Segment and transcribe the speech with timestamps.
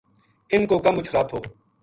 [0.53, 1.39] اِن کو کم مچ خراب تھو